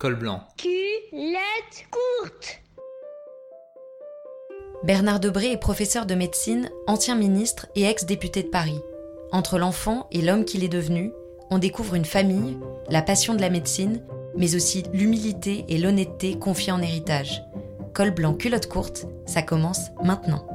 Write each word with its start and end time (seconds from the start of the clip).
Col 0.00 0.14
blanc. 0.14 0.40
Culotte 0.56 1.84
courte. 1.90 2.62
Bernard 4.82 5.20
Debré 5.20 5.52
est 5.52 5.58
professeur 5.58 6.06
de 6.06 6.14
médecine, 6.14 6.70
ancien 6.86 7.14
ministre 7.14 7.66
et 7.74 7.84
ex-député 7.84 8.42
de 8.42 8.48
Paris. 8.48 8.80
Entre 9.30 9.58
l'enfant 9.58 10.08
et 10.10 10.22
l'homme 10.22 10.46
qu'il 10.46 10.64
est 10.64 10.68
devenu, 10.68 11.12
on 11.50 11.58
découvre 11.58 11.96
une 11.96 12.06
famille, 12.06 12.56
la 12.88 13.02
passion 13.02 13.34
de 13.34 13.42
la 13.42 13.50
médecine, 13.50 14.02
mais 14.38 14.54
aussi 14.54 14.84
l'humilité 14.94 15.66
et 15.68 15.76
l'honnêteté 15.76 16.38
confiées 16.38 16.72
en 16.72 16.80
héritage. 16.80 17.42
Col 17.92 18.12
blanc, 18.12 18.32
culotte 18.32 18.68
courte, 18.68 19.04
ça 19.26 19.42
commence 19.42 19.90
maintenant. 20.02 20.46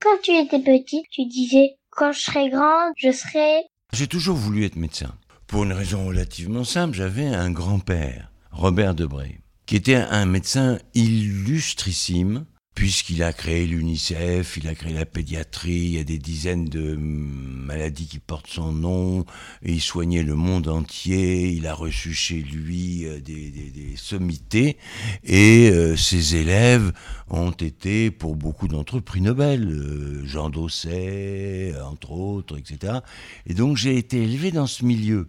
Quand 0.00 0.18
tu 0.20 0.32
étais 0.32 0.58
petite, 0.58 1.06
tu 1.10 1.26
disais 1.26 1.76
quand 1.90 2.10
je 2.10 2.22
serai 2.22 2.50
grande, 2.50 2.92
je 2.96 3.12
serai. 3.12 3.66
J'ai 3.92 4.08
toujours 4.08 4.36
voulu 4.36 4.64
être 4.64 4.74
médecin. 4.74 5.14
Pour 5.46 5.62
une 5.62 5.72
raison 5.72 6.06
relativement 6.06 6.64
simple, 6.64 6.96
j'avais 6.96 7.26
un 7.26 7.52
grand-père, 7.52 8.32
Robert 8.50 8.96
Debré, 8.96 9.40
qui 9.64 9.76
était 9.76 9.94
un 9.94 10.26
médecin 10.26 10.78
illustrissime, 10.94 12.46
puisqu'il 12.76 13.22
a 13.22 13.32
créé 13.32 13.66
l'UNICEF, 13.66 14.58
il 14.58 14.68
a 14.68 14.74
créé 14.74 14.92
la 14.92 15.06
pédiatrie, 15.06 15.72
il 15.72 15.92
y 15.92 15.98
a 15.98 16.04
des 16.04 16.18
dizaines 16.18 16.66
de 16.66 16.94
maladies 16.94 18.06
qui 18.06 18.18
portent 18.18 18.48
son 18.48 18.70
nom, 18.70 19.24
et 19.62 19.72
il 19.72 19.80
soignait 19.80 20.22
le 20.22 20.34
monde 20.34 20.68
entier, 20.68 21.48
il 21.48 21.66
a 21.66 21.72
reçu 21.72 22.12
chez 22.12 22.36
lui 22.36 23.06
euh, 23.06 23.18
des, 23.18 23.94
sommités, 23.96 24.76
et 25.24 25.70
euh, 25.70 25.96
ses 25.96 26.36
élèves 26.36 26.92
ont 27.30 27.50
été, 27.50 28.10
pour 28.10 28.36
beaucoup 28.36 28.68
d'entre 28.68 28.98
eux, 28.98 29.00
prix 29.00 29.22
Nobel, 29.22 29.66
euh, 29.66 30.26
Jean 30.26 30.50
Dosset, 30.50 31.72
entre 31.82 32.10
autres, 32.10 32.58
etc. 32.58 32.98
Et 33.46 33.54
donc 33.54 33.78
j'ai 33.78 33.96
été 33.96 34.22
élevé 34.22 34.50
dans 34.50 34.66
ce 34.66 34.84
milieu. 34.84 35.28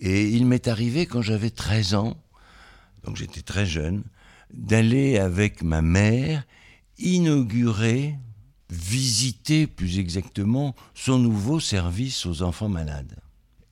Et 0.00 0.28
il 0.28 0.46
m'est 0.46 0.68
arrivé 0.68 1.06
quand 1.06 1.22
j'avais 1.22 1.50
13 1.50 1.94
ans, 1.94 2.16
donc 3.02 3.16
j'étais 3.16 3.42
très 3.42 3.66
jeune, 3.66 4.04
d'aller 4.54 5.18
avec 5.18 5.64
ma 5.64 5.82
mère 5.82 6.44
inaugurer, 6.98 8.16
visiter 8.70 9.66
plus 9.66 9.98
exactement 9.98 10.74
son 10.94 11.18
nouveau 11.18 11.60
service 11.60 12.26
aux 12.26 12.42
enfants 12.42 12.68
malades. 12.68 13.16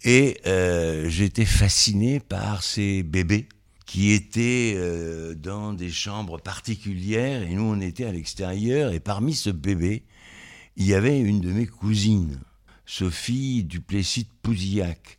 Et 0.05 0.41
euh, 0.47 1.09
j'étais 1.09 1.45
fasciné 1.45 2.21
par 2.21 2.63
ces 2.63 3.03
bébés 3.03 3.49
qui 3.87 4.13
étaient 4.13 4.75
euh, 4.77 5.35
dans 5.35 5.73
des 5.73 5.91
chambres 5.91 6.39
particulières 6.39 7.43
et 7.43 7.55
nous 7.55 7.63
on 7.63 7.81
était 7.81 8.05
à 8.05 8.13
l'extérieur 8.13 8.93
et 8.93 9.01
parmi 9.01 9.35
ce 9.35 9.51
bébé, 9.51 10.03
il 10.77 10.87
y 10.87 10.95
avait 10.95 11.19
une 11.19 11.41
de 11.41 11.51
mes 11.51 11.67
cousines, 11.67 12.41
Sophie 12.85 13.65
Duplessis 13.65 14.27
Pouzillac. 14.43 15.16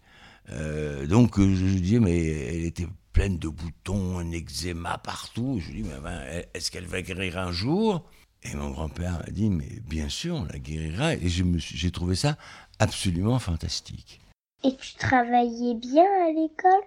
Euh, 0.50 1.06
donc 1.08 1.40
je 1.40 1.78
disais 1.78 2.00
mais 2.00 2.26
elle 2.26 2.66
était 2.66 2.88
pleine 3.18 3.40
de 3.40 3.48
boutons, 3.48 4.20
un 4.20 4.32
eczéma 4.32 5.00
partout. 5.00 5.60
Je 5.60 5.72
lui 5.72 5.82
dis, 5.82 5.90
mais 5.90 6.00
ben, 6.00 6.22
est-ce 6.54 6.70
qu'elle 6.70 6.86
va 6.86 7.02
guérir 7.02 7.40
un 7.40 7.52
jour? 7.52 8.08
Et 8.44 8.56
mon 8.56 8.70
grand-père 8.70 9.14
m'a 9.14 9.32
dit, 9.32 9.50
mais 9.50 9.82
bien 9.90 10.08
sûr, 10.08 10.36
on 10.36 10.44
la 10.44 10.60
guérira. 10.60 11.16
Et 11.16 11.28
j'ai 11.28 11.90
trouvé 11.92 12.14
ça 12.14 12.38
absolument 12.78 13.40
fantastique. 13.40 14.22
Et 14.64 14.76
tu 14.76 14.94
travaillais 14.96 15.74
bien 15.74 16.04
à 16.04 16.28
l'école? 16.28 16.86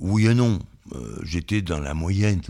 Oui 0.00 0.26
et 0.26 0.34
non. 0.34 0.58
Euh, 0.92 1.20
J'étais 1.22 1.62
dans 1.62 1.78
la 1.78 1.94
moyenne. 1.94 2.40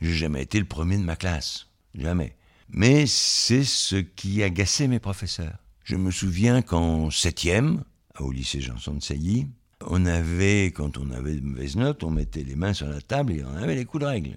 J'ai 0.00 0.14
jamais 0.14 0.42
été 0.42 0.58
le 0.58 0.64
premier 0.64 0.96
de 0.96 1.02
ma 1.02 1.16
classe. 1.16 1.66
Jamais. 1.94 2.34
Mais 2.70 3.06
c'est 3.06 3.64
ce 3.64 3.96
qui 3.96 4.42
agaçait 4.42 4.88
mes 4.88 5.00
professeurs. 5.00 5.58
Je 5.84 5.96
me 5.96 6.10
souviens 6.10 6.62
qu'en 6.62 7.10
septième, 7.10 7.84
au 8.18 8.32
lycée 8.32 8.62
Janson 8.62 8.94
de 8.94 9.02
Sailly, 9.02 9.48
on 9.86 10.06
avait, 10.06 10.66
quand 10.66 10.98
on 10.98 11.10
avait 11.10 11.36
de 11.36 11.44
mauvaises 11.44 11.76
notes, 11.76 12.04
on 12.04 12.10
mettait 12.10 12.42
les 12.42 12.56
mains 12.56 12.72
sur 12.72 12.88
la 12.88 13.00
table 13.00 13.32
et 13.32 13.44
on 13.44 13.56
avait 13.56 13.74
les 13.74 13.84
coups 13.84 14.02
de 14.02 14.06
règle. 14.06 14.36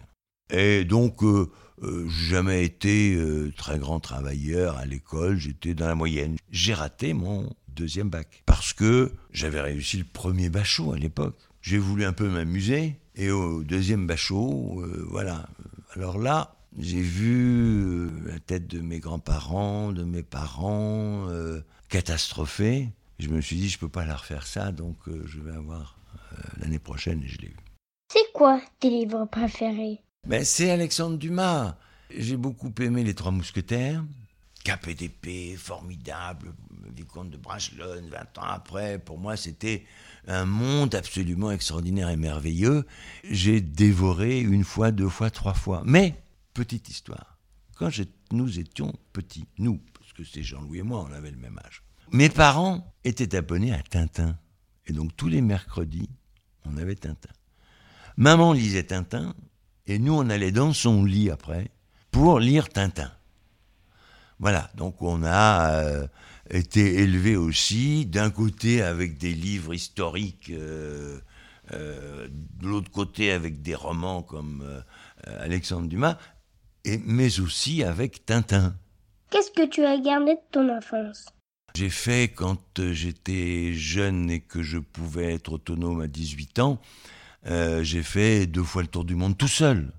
Et 0.49 0.85
donc, 0.85 1.23
euh, 1.23 1.49
euh, 1.81 2.07
jamais 2.07 2.63
été 2.63 3.15
euh, 3.15 3.51
très 3.57 3.79
grand 3.79 3.99
travailleur 3.99 4.77
à 4.77 4.85
l'école, 4.85 5.37
j'étais 5.37 5.73
dans 5.73 5.87
la 5.87 5.95
moyenne. 5.95 6.37
J'ai 6.51 6.73
raté 6.73 7.13
mon 7.13 7.49
deuxième 7.67 8.09
bac 8.09 8.43
parce 8.45 8.73
que 8.73 9.11
j'avais 9.31 9.61
réussi 9.61 9.97
le 9.97 10.05
premier 10.05 10.49
bachot 10.49 10.93
à 10.93 10.97
l'époque. 10.97 11.37
J'ai 11.61 11.77
voulu 11.77 12.05
un 12.05 12.13
peu 12.13 12.29
m'amuser 12.29 12.99
et 13.15 13.31
au 13.31 13.63
deuxième 13.63 14.05
bachot, 14.05 14.81
euh, 14.81 15.05
voilà. 15.09 15.49
Alors 15.95 16.19
là, 16.19 16.55
j'ai 16.77 17.01
vu 17.01 18.09
la 18.25 18.39
tête 18.39 18.67
de 18.67 18.79
mes 18.79 18.99
grands-parents, 18.99 19.91
de 19.91 20.03
mes 20.03 20.23
parents 20.23 21.27
catastrophée. 21.89 22.89
Je 23.19 23.29
me 23.29 23.41
suis 23.41 23.55
dit, 23.55 23.69
je 23.69 23.79
peux 23.79 23.89
pas 23.89 24.05
la 24.05 24.15
refaire 24.15 24.45
ça, 24.47 24.71
donc 24.71 24.97
euh, 25.07 25.23
je 25.25 25.39
vais 25.39 25.55
avoir 25.55 25.97
euh, 26.15 26.37
l'année 26.57 26.79
prochaine 26.79 27.21
et 27.23 27.27
je 27.27 27.39
l'ai 27.39 27.47
eu. 27.47 27.57
C'est 28.11 28.31
quoi 28.33 28.61
tes 28.79 28.89
livres 28.89 29.25
préférés? 29.25 30.01
Ben, 30.27 30.43
C'est 30.43 30.69
Alexandre 30.71 31.17
Dumas. 31.17 31.77
J'ai 32.15 32.37
beaucoup 32.37 32.71
aimé 32.79 33.03
Les 33.03 33.13
Trois 33.13 33.31
Mousquetaires. 33.31 34.03
Cap 34.63 34.87
et 34.87 34.93
d'épée, 34.93 35.55
formidable, 35.57 36.53
Vicomte 36.95 37.29
de 37.29 37.37
Bragelonne, 37.37 38.07
20 38.09 38.37
ans 38.37 38.43
après. 38.43 38.97
Pour 38.97 39.17
moi, 39.17 39.35
c'était 39.35 39.83
un 40.27 40.45
monde 40.45 40.95
absolument 40.95 41.51
extraordinaire 41.51 42.09
et 42.09 42.15
merveilleux. 42.15 42.85
J'ai 43.29 43.59
dévoré 43.59 44.39
une 44.39 44.63
fois, 44.63 44.91
deux 44.91 45.09
fois, 45.09 45.29
trois 45.31 45.53
fois. 45.53 45.81
Mais, 45.85 46.15
petite 46.53 46.89
histoire, 46.89 47.37
quand 47.75 47.89
nous 48.31 48.59
étions 48.59 48.93
petits, 49.11 49.45
nous, 49.57 49.81
parce 49.99 50.13
que 50.13 50.23
c'est 50.23 50.43
Jean-Louis 50.43 50.79
et 50.79 50.83
moi, 50.83 51.05
on 51.09 51.13
avait 51.13 51.31
le 51.31 51.37
même 51.37 51.59
âge, 51.65 51.83
mes 52.11 52.29
parents 52.29 52.93
étaient 53.03 53.35
abonnés 53.35 53.73
à 53.73 53.81
Tintin. 53.81 54.37
Et 54.85 54.93
donc 54.93 55.15
tous 55.15 55.27
les 55.27 55.41
mercredis, 55.41 56.09
on 56.65 56.77
avait 56.77 56.95
Tintin. 56.95 57.29
Maman 58.17 58.53
lisait 58.53 58.83
Tintin, 58.83 59.33
et 59.85 59.99
nous, 59.99 60.13
on 60.13 60.29
allait 60.29 60.51
dans 60.51 60.73
son 60.73 61.03
lit 61.03 61.29
après 61.29 61.69
pour 62.11 62.39
lire 62.39 62.69
Tintin. 62.69 63.11
Voilà, 64.39 64.69
donc 64.75 65.01
on 65.01 65.23
a 65.23 65.71
euh, 65.71 66.07
été 66.49 67.01
élevé 67.01 67.35
aussi, 67.35 68.05
d'un 68.05 68.29
côté 68.29 68.81
avec 68.81 69.17
des 69.17 69.33
livres 69.33 69.73
historiques, 69.73 70.49
euh, 70.49 71.19
euh, 71.71 72.27
de 72.29 72.67
l'autre 72.67 72.91
côté 72.91 73.31
avec 73.31 73.61
des 73.61 73.75
romans 73.75 74.21
comme 74.21 74.83
Alexandre 75.25 75.87
Dumas, 75.87 76.17
et, 76.85 76.97
mais 77.05 77.39
aussi 77.39 77.83
avec 77.83 78.25
Tintin. 78.25 78.75
Qu'est-ce 79.29 79.51
que 79.51 79.65
tu 79.67 79.83
as 79.85 79.97
gardé 79.97 80.35
de 80.35 80.41
ton 80.51 80.69
enfance? 80.69 81.25
J'ai 81.75 81.89
fait 81.89 82.31
quand 82.35 82.77
euh, 82.77 82.93
j'étais 82.93 83.73
jeune 83.73 84.29
et 84.29 84.41
que 84.41 84.61
je 84.61 84.77
pouvais 84.77 85.33
être 85.33 85.53
autonome 85.53 86.01
à 86.01 86.07
18 86.07 86.59
ans, 86.59 86.79
euh, 87.47 87.83
j'ai 87.83 88.03
fait 88.03 88.45
deux 88.45 88.61
fois 88.61 88.83
le 88.83 88.87
tour 88.87 89.03
du 89.03 89.15
monde 89.15 89.35
tout 89.35 89.47
seul. 89.47 89.91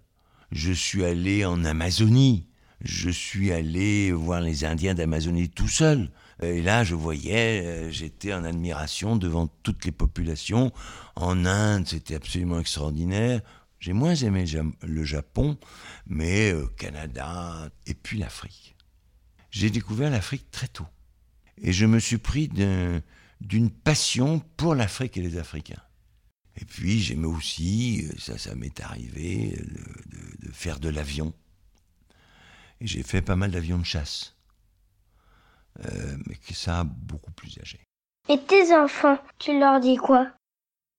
Je 0.52 0.70
suis 0.70 1.04
allé 1.04 1.44
en 1.44 1.64
Amazonie, 1.64 2.46
je 2.80 3.10
suis 3.10 3.50
allé 3.50 4.12
voir 4.12 4.40
les 4.40 4.64
Indiens 4.64 4.94
d'Amazonie 4.94 5.48
tout 5.48 5.66
seul. 5.66 6.12
Et 6.40 6.62
là, 6.62 6.84
je 6.84 6.94
voyais, 6.94 7.64
euh, 7.64 7.90
j'étais 7.90 8.32
en 8.32 8.44
admiration 8.44 9.16
devant 9.16 9.48
toutes 9.64 9.84
les 9.84 9.92
populations. 9.92 10.72
En 11.16 11.44
Inde, 11.44 11.88
c'était 11.88 12.14
absolument 12.14 12.60
extraordinaire. 12.60 13.40
J'ai 13.80 13.94
moins 13.94 14.14
aimé 14.14 14.44
le 14.80 15.04
Japon, 15.04 15.58
mais 16.06 16.54
Canada 16.78 17.68
et 17.88 17.94
puis 17.94 18.18
l'Afrique. 18.18 18.76
J'ai 19.50 19.70
découvert 19.70 20.10
l'Afrique 20.10 20.52
très 20.52 20.68
tôt. 20.68 20.86
Et 21.58 21.72
je 21.72 21.86
me 21.86 21.98
suis 21.98 22.18
pris 22.18 22.48
d'un- 22.48 23.00
d'une 23.40 23.70
passion 23.70 24.40
pour 24.56 24.74
l'Afrique 24.74 25.16
et 25.16 25.22
les 25.22 25.38
Africains. 25.38 25.82
Et 26.56 26.64
puis 26.64 27.00
j'aimais 27.00 27.26
aussi, 27.26 28.06
euh, 28.08 28.14
ça, 28.18 28.38
ça 28.38 28.54
m'est 28.54 28.80
arrivé, 28.80 29.58
de, 30.40 30.52
faire 30.52 30.78
de 30.78 30.88
l'avion. 30.88 31.32
Et 32.80 32.86
j'ai 32.86 33.02
fait 33.02 33.22
pas 33.22 33.34
mal 33.36 33.50
d'avions 33.50 33.78
de 33.78 33.84
chasse. 33.84 34.36
Euh, 35.84 36.16
mais 36.26 36.36
que 36.36 36.54
ça 36.54 36.80
a 36.80 36.84
beaucoup 36.84 37.32
plus 37.32 37.58
âgé. 37.60 37.80
Et 38.28 38.38
tes 38.40 38.72
enfants, 38.74 39.18
tu 39.38 39.58
leur 39.58 39.80
dis 39.80 39.96
quoi? 39.96 40.30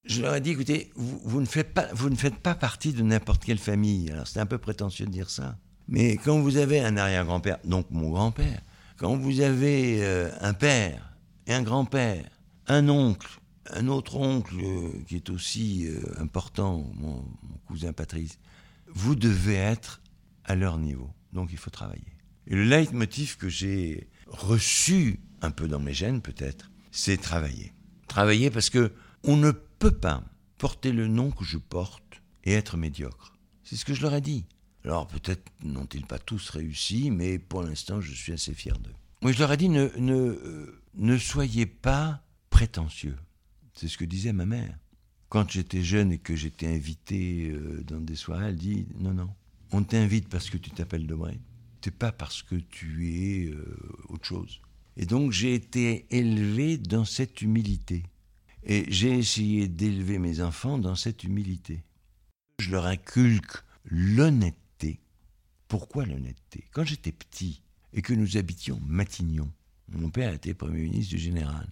Je 0.03 0.21
leur 0.21 0.35
ai 0.35 0.41
dit, 0.41 0.51
écoutez, 0.51 0.91
vous, 0.95 1.19
vous 1.23 1.41
ne, 1.41 1.45
faites 1.45 1.73
pas, 1.73 1.87
vous 1.93 2.09
ne 2.09 2.15
faites 2.15 2.35
pas 2.35 2.53
partie 2.53 2.93
de 2.93 3.01
n'importe 3.01 3.43
quelle 3.45 3.57
famille. 3.57 4.11
Alors 4.11 4.27
c'est 4.27 4.39
un 4.39 4.45
peu 4.45 4.57
prétentieux 4.57 5.05
de 5.05 5.11
dire 5.11 5.29
ça. 5.29 5.57
Mais 5.87 6.17
quand 6.17 6.39
vous 6.39 6.57
avez 6.57 6.79
un 6.81 6.97
arrière-grand-père, 6.97 7.59
donc 7.63 7.89
mon 7.91 8.09
grand-père, 8.09 8.61
quand 8.97 9.15
vous 9.15 9.41
avez 9.41 10.03
euh, 10.03 10.29
un 10.41 10.53
père 10.53 11.17
et 11.47 11.53
un 11.53 11.61
grand-père, 11.61 12.29
un 12.67 12.89
oncle, 12.89 13.39
un 13.69 13.87
autre 13.87 14.15
oncle 14.15 14.55
euh, 14.61 15.03
qui 15.07 15.15
est 15.15 15.29
aussi 15.29 15.87
euh, 15.87 16.01
important, 16.17 16.85
mon, 16.95 17.25
cousin 17.67 17.93
Patrice, 17.93 18.39
vous 18.93 19.15
devez 19.15 19.55
être 19.55 20.01
à 20.43 20.55
leur 20.55 20.77
niveau. 20.77 21.09
Donc 21.33 21.49
il 21.51 21.57
faut 21.57 21.71
travailler. 21.71 22.13
Et 22.47 22.55
le 22.55 22.63
leitmotiv 22.63 23.37
que 23.37 23.49
j'ai 23.49 24.07
reçu 24.27 25.19
un 25.41 25.51
peu 25.51 25.67
dans 25.67 25.79
mes 25.79 25.93
gènes 25.93 26.21
peut-être, 26.21 26.71
c'est 26.91 27.17
travailler. 27.17 27.73
Travailler 28.07 28.49
parce 28.49 28.69
que 28.69 28.93
on 29.23 29.35
ne 29.35 29.51
peut 29.51 29.97
pas 29.97 30.23
porter 30.57 30.91
le 30.91 31.07
nom 31.07 31.31
que 31.31 31.43
je 31.43 31.57
porte 31.57 32.21
et 32.43 32.53
être 32.53 32.77
médiocre. 32.77 33.33
C'est 33.63 33.75
ce 33.75 33.83
que 33.83 33.93
je 33.93 34.03
leur 34.03 34.13
ai 34.13 34.21
dit. 34.21 34.45
Alors 34.85 35.07
peut-être 35.07 35.51
n'ont-ils 35.63 36.05
pas 36.05 36.19
tous 36.19 36.49
réussi, 36.49 37.09
mais 37.09 37.39
pour 37.39 37.63
l'instant 37.63 38.01
je 38.01 38.13
suis 38.13 38.33
assez 38.33 38.53
fier 38.53 38.77
d'eux. 38.77 38.93
Moi 39.21 39.31
je 39.31 39.39
leur 39.39 39.51
ai 39.51 39.57
dit 39.57 39.69
euh, 39.75 40.79
ne 40.93 41.17
soyez 41.17 41.65
pas 41.65 42.23
prétentieux. 42.51 43.17
C'est 43.73 43.87
ce 43.87 43.97
que 43.97 44.05
disait 44.05 44.31
ma 44.31 44.45
mère. 44.45 44.77
quand 45.29 45.49
j'étais 45.49 45.83
jeune 45.83 46.11
et 46.11 46.19
que 46.19 46.35
j'étais 46.35 46.67
invité 46.67 47.49
euh, 47.49 47.83
dans 47.83 47.99
des 47.99 48.15
soirées, 48.15 48.49
elle 48.49 48.57
dit 48.57 48.85
non, 48.99 49.13
non, 49.13 49.29
on 49.71 49.83
t'invite 49.83 50.29
parce 50.29 50.51
que 50.51 50.57
tu 50.57 50.69
t'appelles 50.69 51.07
Debray. 51.07 51.39
C'est 51.83 51.91
pas 51.91 52.11
parce 52.11 52.41
que 52.43 52.55
tu 52.55 53.09
es 53.09 53.45
euh, 53.47 53.77
autre 54.09 54.25
chose. 54.25 54.61
Et 54.97 55.05
donc 55.05 55.31
j'ai 55.31 55.55
été 55.55 56.05
élevé 56.11 56.77
dans 56.77 57.05
cette 57.05 57.41
humilité. 57.41 58.03
Et 58.63 58.85
j'ai 58.87 59.17
essayé 59.17 59.67
d'élever 59.67 60.19
mes 60.19 60.41
enfants 60.41 60.77
dans 60.77 60.95
cette 60.95 61.23
humilité. 61.23 61.83
Je 62.59 62.71
leur 62.71 62.85
inculque 62.85 63.63
l'honnêteté. 63.85 64.64
Pourquoi 65.67 66.05
l'honnêteté? 66.05 66.65
Quand 66.71 66.83
j'étais 66.83 67.11
petit 67.11 67.61
et 67.93 68.01
que 68.01 68.13
nous 68.13 68.37
habitions 68.37 68.79
Matignon, 68.85 69.51
mon 69.89 70.09
père 70.09 70.33
était 70.33 70.53
Premier 70.53 70.81
ministre 70.81 71.15
du 71.15 71.21
Général. 71.21 71.67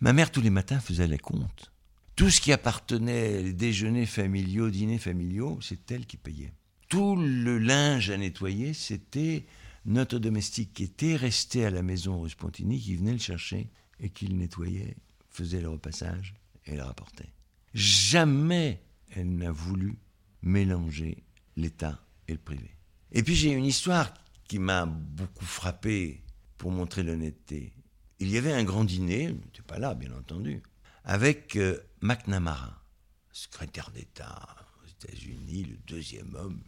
Ma 0.00 0.12
mère, 0.12 0.30
tous 0.30 0.40
les 0.40 0.50
matins, 0.50 0.80
faisait 0.80 1.06
les 1.06 1.18
comptes. 1.18 1.72
Tout 2.16 2.30
ce 2.30 2.40
qui 2.40 2.52
appartenait, 2.52 3.42
les 3.42 3.52
déjeuners 3.52 4.06
familiaux, 4.06 4.70
dîners 4.70 4.98
familiaux, 4.98 5.58
c'est 5.62 5.90
elle 5.90 6.06
qui 6.06 6.16
payait. 6.16 6.52
Tout 6.88 7.16
le 7.16 7.58
linge 7.58 8.10
à 8.10 8.16
nettoyer, 8.16 8.74
c'était 8.74 9.46
notre 9.86 10.18
domestique 10.18 10.74
qui 10.74 10.84
était 10.84 11.16
resté 11.16 11.64
à 11.64 11.70
la 11.70 11.82
maison 11.82 12.20
rue 12.20 12.30
Spontini, 12.30 12.78
qui 12.78 12.96
venait 12.96 13.12
le 13.12 13.18
chercher 13.18 13.70
et 14.00 14.10
qui 14.10 14.26
le 14.26 14.34
nettoyait, 14.34 14.96
faisait 15.30 15.60
le 15.60 15.68
repassage 15.68 16.34
et 16.66 16.76
le 16.76 16.82
rapportait. 16.82 17.32
Jamais 17.74 18.82
elle 19.10 19.36
n'a 19.36 19.50
voulu 19.50 19.96
mélanger 20.42 21.22
l'État 21.56 22.04
et 22.28 22.32
le 22.32 22.38
privé. 22.38 22.70
Et 23.12 23.22
puis 23.22 23.34
j'ai 23.34 23.50
une 23.50 23.64
histoire 23.64 24.12
qui 24.48 24.58
m'a 24.58 24.86
beaucoup 24.86 25.44
frappé 25.44 26.22
pour 26.58 26.70
montrer 26.70 27.02
l'honnêteté. 27.02 27.72
Il 28.18 28.30
y 28.30 28.36
avait 28.36 28.52
un 28.52 28.64
grand 28.64 28.84
dîner, 28.84 29.28
je 29.28 29.32
n'étais 29.32 29.62
pas 29.62 29.78
là 29.78 29.94
bien 29.94 30.12
entendu, 30.12 30.62
avec 31.04 31.56
euh, 31.56 31.78
McNamara, 32.02 32.84
secrétaire 33.32 33.90
d'État 33.90 34.46
aux 34.82 34.88
États-Unis, 34.88 35.64
le 35.64 35.76
deuxième 35.86 36.34
homme 36.34 36.60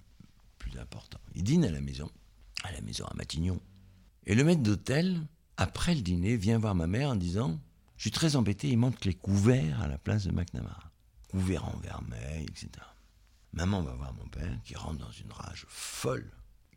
plus 0.58 0.78
important. 0.78 1.20
Il 1.34 1.42
dîne 1.44 1.64
à 1.64 1.70
la 1.70 1.80
maison, 1.80 2.10
à 2.64 2.72
la 2.72 2.80
maison 2.80 3.04
à 3.04 3.14
Matignon. 3.14 3.60
Et 4.24 4.34
le 4.34 4.44
maître 4.44 4.62
d'hôtel, 4.62 5.20
après 5.56 5.94
le 5.94 6.00
dîner, 6.00 6.36
vient 6.36 6.58
voir 6.58 6.74
ma 6.74 6.86
mère 6.86 7.10
en 7.10 7.16
disant 7.16 7.60
Je 7.96 8.02
suis 8.02 8.10
très 8.10 8.36
embêté, 8.36 8.68
il 8.68 8.78
manque 8.78 9.04
les 9.04 9.14
couverts 9.14 9.82
à 9.82 9.88
la 9.88 9.98
place 9.98 10.24
de 10.24 10.32
McNamara. 10.32 10.90
Couverts 11.28 11.66
en 11.66 11.76
vermeil, 11.78 12.44
etc. 12.44 12.68
Maman 13.52 13.82
va 13.82 13.92
voir 13.92 14.14
mon 14.14 14.26
père, 14.28 14.58
qui 14.64 14.74
rentre 14.74 14.98
dans 14.98 15.10
une 15.10 15.30
rage 15.30 15.66
folle, 15.68 16.30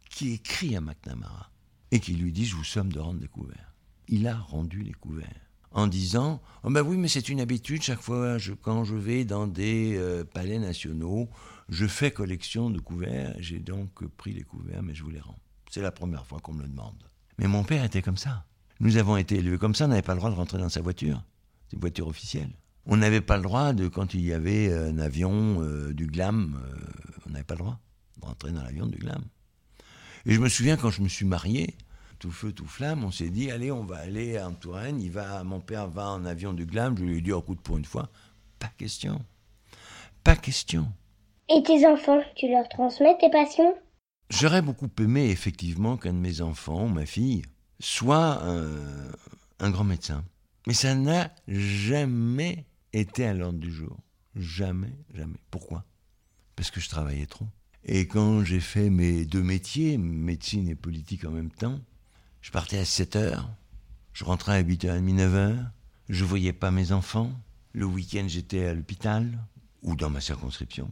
qui 0.10 0.33
écrit 0.33 0.75
à 0.75 0.81
McNamara 0.81 1.51
et 1.92 2.00
qui 2.00 2.13
lui 2.13 2.31
dit 2.31 2.45
Je 2.45 2.56
vous 2.56 2.63
somme 2.63 2.92
de 2.92 3.00
rendre 3.00 3.19
des 3.19 3.27
couverts. 3.27 3.74
Il 4.07 4.27
a 4.27 4.38
rendu 4.38 4.81
les 4.81 4.94
couverts 4.94 5.50
en 5.72 5.88
disant 5.88 6.42
Oh 6.63 6.69
ben 6.69 6.81
oui, 6.81 6.98
mais 6.98 7.07
c'est 7.07 7.30
une 7.30 7.39
habitude, 7.39 7.81
chaque 7.81 8.01
fois 8.01 8.38
quand 8.62 8.83
je 8.83 8.95
vais 8.95 9.24
dans 9.24 9.48
des 9.48 9.95
euh, 9.98 10.24
palais 10.25 10.60
nationaux, 10.60 11.30
je 11.69 11.88
fais 11.88 12.12
collection 12.12 12.69
de 12.69 12.80
couverts, 12.80 13.36
j'ai 13.39 13.60
donc 13.60 14.06
pris 14.18 14.33
les 14.33 14.44
couverts, 14.44 14.83
mais 14.83 14.94
je 14.94 15.04
vous 15.04 15.10
les 15.10 15.19
rends. 15.19 15.39
C'est 15.72 15.81
la 15.81 15.92
première 15.92 16.25
fois 16.25 16.39
qu'on 16.39 16.54
me 16.54 16.63
le 16.63 16.69
demande. 16.69 17.04
Mais 17.38 17.48
mon 17.48 17.63
père 17.63 17.83
était 17.83 18.01
comme 18.01 18.18
ça. 18.18 18.45
Nous 18.80 18.98
avons 18.98 19.16
été 19.16 19.36
élevés 19.36 19.57
comme 19.57 19.75
ça, 19.75 19.86
on 19.86 19.89
n'avait 19.89 20.01
pas 20.01 20.13
le 20.13 20.19
droit 20.19 20.30
de 20.30 20.36
rentrer 20.36 20.57
dans 20.57 20.69
sa 20.69 20.81
voiture. 20.81 21.24
C'est 21.68 21.75
une 21.75 21.81
voiture 21.81 22.07
officielle. 22.07 22.51
On 22.88 22.98
n'avait 22.98 23.22
pas 23.22 23.38
le 23.38 23.44
droit 23.44 23.74
de, 23.74 23.88
quand 23.88 24.14
il 24.14 24.22
y 24.22 24.34
avait 24.34 24.72
un 24.72 25.00
avion 25.00 25.62
euh, 25.62 25.94
du 25.94 26.06
glam, 26.06 26.62
euh, 26.64 26.78
on 27.26 27.32
n'avait 27.32 27.44
pas 27.44 27.56
le 27.56 27.60
droit 27.60 27.80
de 28.18 28.26
rentrer 28.26 28.52
dans 28.52 28.64
l'avion 28.64 28.86
du 28.86 28.98
glam. 28.98 29.24
Et 30.26 30.34
je 30.34 30.40
me 30.40 30.50
souviens 30.50 30.78
quand 30.78 30.92
je 30.92 31.02
me 31.02 31.08
suis 31.08 31.26
marié, 31.26 31.76
tout 32.20 32.32
feu, 32.32 32.52
tout 32.52 32.68
flamme, 32.68 33.04
on 33.04 33.12
s'est 33.12 33.30
dit, 33.30 33.50
allez, 33.50 33.72
on 33.72 33.84
va 33.84 33.98
aller 33.98 34.40
en 34.40 34.54
Touraine, 34.54 35.02
il 35.02 35.12
va, 35.12 35.44
mon 35.44 35.60
père 35.60 35.88
va 35.88 36.10
en 36.10 36.26
avion 36.26 36.54
du 36.54 36.66
glam, 36.66 36.96
je 36.98 37.04
lui 37.04 37.18
ai 37.18 37.22
dit, 37.22 37.32
écoute, 37.32 37.62
pour 37.62 37.78
une 37.78 37.86
fois, 37.86 38.10
pas 38.60 38.72
question. 38.78 39.24
Pas 40.24 40.36
question. 40.36 40.88
Et 41.50 41.62
tes 41.64 41.88
enfants, 41.88 42.22
tu 42.36 42.50
leur 42.50 42.68
transmets 42.70 43.18
tes 43.20 43.30
passions? 43.30 43.76
J'aurais 44.30 44.64
beaucoup 44.64 44.90
aimé, 45.00 45.30
effectivement, 45.30 45.98
qu'un 45.98 46.14
de 46.14 46.18
mes 46.18 46.42
enfants, 46.42 46.88
ma 46.88 47.06
fille, 47.06 47.44
soit 47.80 48.44
un, 48.44 49.12
un 49.60 49.70
grand 49.70 49.84
médecin. 49.84 50.24
Mais 50.66 50.74
ça 50.74 50.96
n'a 50.96 51.32
jamais 51.48 52.66
été 53.00 53.25
à 53.25 53.33
l'ordre 53.33 53.59
du 53.59 53.71
jour. 53.71 53.97
Jamais, 54.36 54.94
jamais. 55.13 55.39
Pourquoi? 55.51 55.86
Parce 56.56 56.71
que 56.71 56.80
je 56.80 56.89
travaillais 56.89 57.25
trop. 57.25 57.47
Et 57.83 58.07
quand 58.07 58.44
j'ai 58.44 58.59
fait 58.59 58.89
mes 58.89 59.25
deux 59.25 59.44
métiers, 59.44 59.97
médecine 59.97 60.68
et 60.68 60.75
politique 60.75 61.25
en 61.25 61.31
même 61.31 61.51
temps, 61.51 61.80
je 62.42 62.51
partais 62.51 62.77
à 62.77 62.86
7 62.86 63.15
heures, 63.15 63.50
je 64.13 64.24
rentrais 64.24 64.57
à 64.57 64.63
8h30, 64.63 65.15
9h, 65.15 65.69
je 66.09 66.25
voyais 66.25 66.53
pas 66.53 66.71
mes 66.71 66.92
enfants. 66.92 67.31
Le 67.74 67.86
week-end, 67.86 68.25
j'étais 68.27 68.65
à 68.65 68.74
l'hôpital 68.74 69.38
ou 69.81 69.95
dans 69.95 70.09
ma 70.09 70.21
circonscription. 70.21 70.89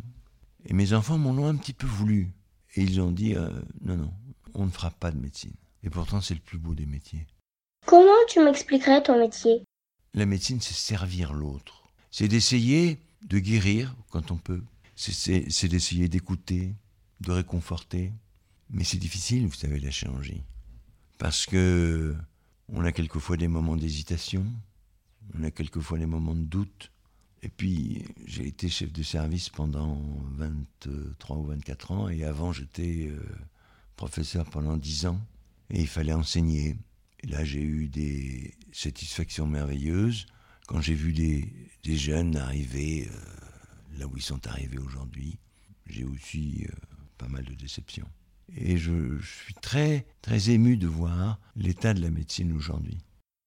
Et 0.65 0.73
mes 0.73 0.93
enfants 0.93 1.17
m'en 1.17 1.31
ont 1.31 1.47
un 1.47 1.55
petit 1.55 1.73
peu 1.73 1.87
voulu. 1.87 2.31
Et 2.75 2.83
ils 2.83 3.01
ont 3.01 3.11
dit 3.11 3.35
euh, 3.35 3.49
non, 3.83 3.97
non, 3.97 4.13
on 4.53 4.65
ne 4.65 4.71
fera 4.71 4.91
pas 4.91 5.11
de 5.11 5.17
médecine. 5.17 5.53
Et 5.83 5.89
pourtant, 5.89 6.21
c'est 6.21 6.33
le 6.33 6.39
plus 6.39 6.57
beau 6.57 6.75
des 6.75 6.85
métiers. 6.85 7.27
Comment 7.85 8.11
tu 8.29 8.39
m'expliquerais 8.39 9.03
ton 9.03 9.19
métier? 9.19 9.63
La 10.13 10.25
médecine, 10.25 10.61
c'est 10.61 10.73
servir 10.73 11.33
l'autre. 11.33 11.82
C'est 12.13 12.27
d'essayer 12.27 12.99
de 13.23 13.39
guérir 13.39 13.95
quand 14.11 14.29
on 14.29 14.37
peut. 14.37 14.61
C'est 14.95 15.67
d'essayer 15.67 16.07
d'écouter, 16.07 16.75
de 17.21 17.31
réconforter. 17.31 18.13
Mais 18.69 18.83
c'est 18.83 18.99
difficile, 18.99 19.47
vous 19.47 19.55
savez, 19.55 19.79
la 19.79 19.89
chirurgie. 19.89 20.43
Parce 21.17 21.47
que 21.47 22.15
on 22.69 22.85
a 22.85 22.91
quelquefois 22.91 23.35
des 23.35 23.47
moments 23.47 23.75
d'hésitation, 23.75 24.45
on 25.33 25.43
a 25.43 25.49
quelquefois 25.49 25.97
des 25.97 26.05
moments 26.05 26.35
de 26.35 26.43
doute. 26.43 26.91
Et 27.41 27.49
puis, 27.49 28.05
j'ai 28.27 28.45
été 28.45 28.69
chef 28.69 28.93
de 28.93 29.01
service 29.01 29.49
pendant 29.49 29.99
23 30.33 31.37
ou 31.37 31.45
24 31.45 31.91
ans, 31.93 32.09
et 32.09 32.23
avant, 32.25 32.53
j'étais 32.53 33.07
euh, 33.09 33.25
professeur 33.95 34.47
pendant 34.51 34.77
10 34.77 35.07
ans, 35.07 35.19
et 35.71 35.81
il 35.81 35.87
fallait 35.87 36.13
enseigner. 36.13 36.77
Et 37.21 37.27
là, 37.27 37.43
j'ai 37.43 37.63
eu 37.63 37.87
des 37.87 38.53
satisfactions 38.71 39.47
merveilleuses 39.47 40.27
quand 40.67 40.81
j'ai 40.81 40.93
vu 40.93 41.13
des, 41.13 41.51
des, 41.83 41.97
jeunes 41.97 42.37
arriver 42.37 43.09
euh, 43.11 43.99
là 43.99 44.07
où 44.07 44.15
ils 44.15 44.23
sont 44.23 44.45
arrivés 44.47 44.79
aujourd'hui. 44.79 45.39
J'ai 45.87 46.05
aussi 46.05 46.65
euh, 46.67 46.73
pas 47.17 47.27
mal 47.27 47.43
de 47.43 47.53
déceptions. 47.53 48.07
Et 48.55 48.77
je, 48.77 49.17
je, 49.19 49.25
suis 49.43 49.53
très, 49.55 50.05
très 50.21 50.49
ému 50.49 50.77
de 50.77 50.87
voir 50.87 51.39
l'état 51.55 51.93
de 51.93 52.01
la 52.01 52.09
médecine 52.09 52.53
aujourd'hui. 52.53 52.97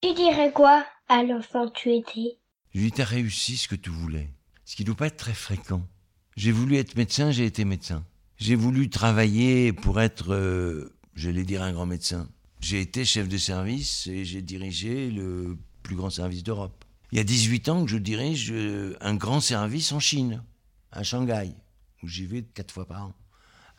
Tu 0.03 0.15
dirais 0.15 0.53
quoi 0.53 0.87
à 1.09 1.23
l'enfant 1.23 1.69
que 1.69 1.79
tu 1.79 1.95
étais? 1.95 2.39
Je 2.75 2.81
lui 2.81 2.93
t'as 2.93 3.05
réussi 3.05 3.57
ce 3.57 3.69
que 3.69 3.75
tu 3.75 3.91
voulais. 3.91 4.29
Ce 4.65 4.77
qui 4.77 4.83
ne 4.83 4.87
doit 4.87 4.97
pas 4.97 5.07
être 5.07 5.17
très 5.17 5.35
fréquent. 5.35 5.87
J'ai 6.37 6.53
voulu 6.53 6.77
être 6.77 6.97
médecin, 6.97 7.31
j'ai 7.31 7.47
été 7.47 7.65
médecin. 7.65 8.05
J'ai 8.37 8.55
voulu 8.55 8.91
travailler 8.91 9.73
pour 9.73 10.01
être, 10.01 10.35
euh, 10.35 10.95
j'allais 11.15 11.45
dire, 11.45 11.63
un 11.63 11.73
grand 11.73 11.87
médecin. 11.87 12.29
J'ai 12.61 12.81
été 12.81 13.05
chef 13.05 13.29
de 13.29 13.39
service 13.39 14.07
et 14.07 14.25
j'ai 14.25 14.43
dirigé 14.43 15.11
le 15.11 15.57
plus 15.83 15.97
grand 15.97 16.11
service 16.11 16.43
d'Europe. 16.43 16.85
Il 17.13 17.19
y 17.19 17.21
a 17.21 17.25
18 17.25 17.69
ans 17.69 17.85
que 17.85 17.91
je 17.91 17.99
dirige 17.99 18.53
un 19.01 19.15
grand 19.15 19.41
service 19.41 19.93
en 19.93 20.01
Chine, 20.01 20.43
à 20.93 21.03
Shanghai, 21.03 21.55
où 22.03 22.09
j'y 22.09 22.27
vais 22.27 22.43
quatre 22.43 22.73
fois 22.73 22.87
par 22.87 23.07
an 23.07 23.15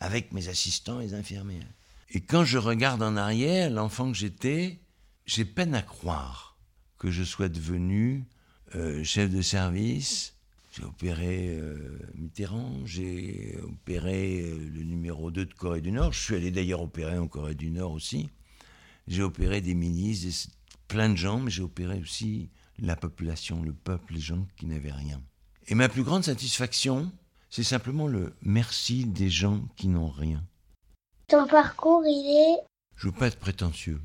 avec 0.00 0.32
mes 0.32 0.48
assistants 0.48 1.00
et 1.00 1.06
les 1.06 1.14
infirmières. 1.14 1.66
Et 2.10 2.20
quand 2.20 2.44
je 2.44 2.58
regarde 2.58 3.02
en 3.02 3.16
arrière, 3.16 3.70
l'enfant 3.70 4.10
que 4.10 4.16
j'étais, 4.16 4.80
j'ai 5.26 5.44
peine 5.44 5.74
à 5.74 5.82
croire 5.82 6.56
que 6.98 7.10
je 7.10 7.22
sois 7.22 7.48
devenu 7.48 8.24
euh, 8.74 9.04
chef 9.04 9.30
de 9.30 9.42
service. 9.42 10.34
J'ai 10.72 10.84
opéré 10.84 11.56
euh, 11.56 11.98
Mitterrand, 12.14 12.80
j'ai 12.84 13.58
opéré 13.62 14.42
euh, 14.42 14.70
le 14.72 14.82
numéro 14.84 15.30
2 15.30 15.44
de 15.44 15.54
Corée 15.54 15.80
du 15.80 15.92
Nord. 15.92 16.12
Je 16.12 16.20
suis 16.20 16.34
allé 16.34 16.50
d'ailleurs 16.50 16.82
opérer 16.82 17.18
en 17.18 17.26
Corée 17.26 17.54
du 17.54 17.70
Nord 17.70 17.92
aussi. 17.92 18.30
J'ai 19.06 19.22
opéré 19.22 19.60
des 19.60 19.74
ministres, 19.74 20.50
plein 20.86 21.10
de 21.10 21.16
gens, 21.16 21.40
mais 21.40 21.50
j'ai 21.50 21.62
opéré 21.62 21.98
aussi 22.00 22.48
la 22.78 22.96
population, 22.96 23.62
le 23.62 23.72
peuple, 23.72 24.14
les 24.14 24.20
gens 24.20 24.46
qui 24.56 24.66
n'avaient 24.66 24.92
rien. 24.92 25.20
Et 25.68 25.74
ma 25.74 25.88
plus 25.88 26.02
grande 26.02 26.24
satisfaction, 26.24 27.10
c'est 27.50 27.62
simplement 27.62 28.06
le 28.06 28.34
merci 28.42 29.04
des 29.04 29.30
gens 29.30 29.60
qui 29.76 29.88
n'ont 29.88 30.10
rien. 30.10 30.42
Ton 31.28 31.46
parcours, 31.46 32.02
il 32.06 32.56
est... 32.56 32.64
Je 32.96 33.06
veux 33.06 33.12
pas 33.12 33.26
être 33.26 33.38
prétentieux. 33.38 34.00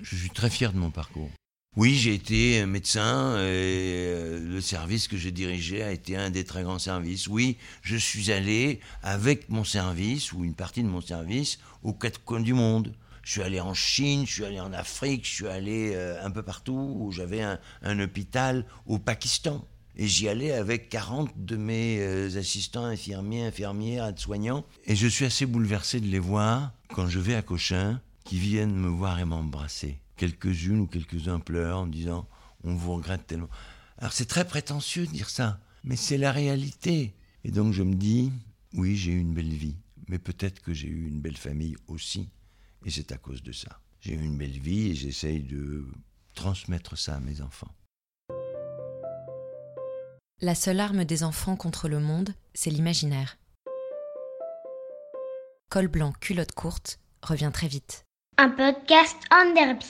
Je 0.00 0.16
suis 0.16 0.30
très 0.30 0.50
fier 0.50 0.72
de 0.72 0.78
mon 0.78 0.90
parcours. 0.90 1.30
Oui, 1.76 1.94
j'ai 1.94 2.14
été 2.14 2.64
médecin 2.66 3.36
et 3.36 4.06
euh, 4.06 4.38
le 4.38 4.60
service 4.60 5.08
que 5.08 5.16
j'ai 5.16 5.32
dirigé 5.32 5.82
a 5.82 5.90
été 5.90 6.16
un 6.16 6.30
des 6.30 6.44
très 6.44 6.62
grands 6.62 6.78
services. 6.78 7.26
Oui, 7.26 7.56
je 7.82 7.96
suis 7.96 8.30
allé 8.30 8.80
avec 9.02 9.48
mon 9.48 9.64
service 9.64 10.32
ou 10.32 10.44
une 10.44 10.54
partie 10.54 10.84
de 10.84 10.88
mon 10.88 11.00
service 11.00 11.58
aux 11.82 11.92
quatre 11.92 12.22
coins 12.22 12.40
du 12.40 12.54
monde. 12.54 12.92
Je 13.24 13.32
suis 13.32 13.42
allé 13.42 13.60
en 13.60 13.74
Chine, 13.74 14.26
je 14.26 14.32
suis 14.32 14.44
allé 14.44 14.60
en 14.60 14.72
Afrique, 14.72 15.26
je 15.26 15.32
suis 15.32 15.46
allé 15.46 15.92
euh, 15.94 16.22
un 16.24 16.30
peu 16.30 16.42
partout 16.42 16.96
où 16.98 17.10
j'avais 17.10 17.42
un, 17.42 17.58
hôpital 17.98 18.66
au 18.86 18.98
Pakistan. 18.98 19.66
Et 19.96 20.06
j'y 20.06 20.28
allais 20.28 20.52
avec 20.52 20.88
40 20.88 21.30
de 21.36 21.56
mes 21.56 21.98
euh, 22.00 22.38
assistants 22.38 22.84
infirmiers, 22.84 23.46
infirmières, 23.46 24.06
aides-soignants. 24.06 24.64
Et 24.84 24.96
je 24.96 25.06
suis 25.06 25.24
assez 25.24 25.46
bouleversé 25.46 26.00
de 26.00 26.06
les 26.06 26.18
voir 26.18 26.72
quand 26.88 27.08
je 27.08 27.18
vais 27.18 27.34
à 27.34 27.42
Cochin, 27.42 28.00
qui 28.24 28.38
viennent 28.38 28.74
me 28.74 28.88
voir 28.88 29.18
et 29.20 29.24
m'embrasser. 29.24 30.00
Quelques-unes 30.16 30.80
ou 30.80 30.86
quelques-uns 30.86 31.40
pleurent 31.40 31.78
en 31.78 31.86
disant 31.86 32.28
On 32.64 32.74
vous 32.74 32.94
regrette 32.94 33.26
tellement. 33.26 33.48
Alors 33.98 34.12
c'est 34.12 34.26
très 34.26 34.46
prétentieux 34.46 35.06
de 35.06 35.12
dire 35.12 35.30
ça. 35.30 35.60
Mais 35.84 35.96
c'est 35.96 36.18
la 36.18 36.32
réalité. 36.32 37.14
Et 37.44 37.50
donc 37.50 37.72
je 37.72 37.82
me 37.82 37.94
dis, 37.94 38.32
oui, 38.72 38.96
j'ai 38.96 39.12
eu 39.12 39.20
une 39.20 39.34
belle 39.34 39.52
vie, 39.52 39.76
mais 40.08 40.18
peut-être 40.18 40.60
que 40.60 40.72
j'ai 40.72 40.88
eu 40.88 41.06
une 41.06 41.20
belle 41.20 41.36
famille 41.36 41.76
aussi. 41.86 42.30
Et 42.84 42.90
c'est 42.90 43.12
à 43.12 43.18
cause 43.18 43.42
de 43.42 43.52
ça. 43.52 43.80
J'ai 44.00 44.14
eu 44.14 44.22
une 44.22 44.36
belle 44.36 44.58
vie 44.58 44.90
et 44.90 44.94
j'essaye 44.94 45.42
de 45.42 45.86
transmettre 46.34 46.98
ça 46.98 47.16
à 47.16 47.20
mes 47.20 47.40
enfants. 47.40 47.74
La 50.40 50.54
seule 50.54 50.80
arme 50.80 51.04
des 51.04 51.22
enfants 51.22 51.56
contre 51.56 51.88
le 51.88 52.00
monde, 52.00 52.34
c'est 52.52 52.70
l'imaginaire. 52.70 53.38
Col 55.70 55.88
blanc, 55.88 56.12
culotte 56.20 56.52
courte 56.52 56.98
revient 57.22 57.50
très 57.52 57.68
vite. 57.68 58.04
Un 58.36 58.50
podcast 58.50 59.16
en 59.32 59.54
derby. 59.54 59.86